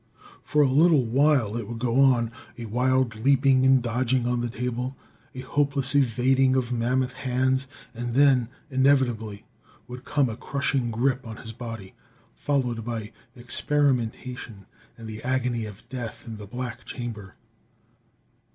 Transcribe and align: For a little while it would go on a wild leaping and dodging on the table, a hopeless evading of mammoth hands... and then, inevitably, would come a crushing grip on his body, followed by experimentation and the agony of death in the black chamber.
For 0.41 0.63
a 0.63 0.67
little 0.67 1.05
while 1.05 1.55
it 1.55 1.67
would 1.67 1.77
go 1.77 2.01
on 2.01 2.31
a 2.57 2.65
wild 2.65 3.15
leaping 3.17 3.67
and 3.67 3.83
dodging 3.83 4.25
on 4.25 4.41
the 4.41 4.49
table, 4.49 4.95
a 5.35 5.41
hopeless 5.41 5.93
evading 5.93 6.55
of 6.55 6.71
mammoth 6.73 7.13
hands... 7.13 7.67
and 7.93 8.15
then, 8.15 8.49
inevitably, 8.71 9.45
would 9.87 10.03
come 10.03 10.27
a 10.27 10.35
crushing 10.35 10.89
grip 10.89 11.27
on 11.27 11.37
his 11.37 11.51
body, 11.51 11.93
followed 12.35 12.83
by 12.83 13.11
experimentation 13.35 14.65
and 14.97 15.07
the 15.07 15.21
agony 15.21 15.65
of 15.65 15.87
death 15.87 16.23
in 16.25 16.37
the 16.37 16.47
black 16.47 16.83
chamber. 16.83 17.35